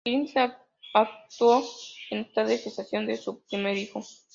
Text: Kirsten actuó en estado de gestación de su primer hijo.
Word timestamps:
Kirsten 0.03 0.51
actuó 0.95 1.61
en 2.09 2.21
estado 2.21 2.47
de 2.47 2.57
gestación 2.57 3.05
de 3.05 3.17
su 3.17 3.43
primer 3.43 3.77
hijo. 3.77 3.99